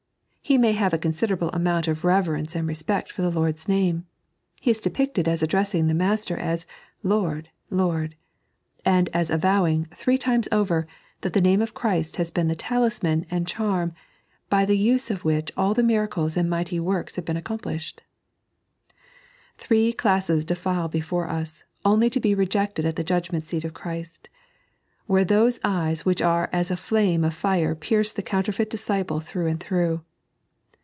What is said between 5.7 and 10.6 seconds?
the Master as" Lord, Lord"; and as avowing, three times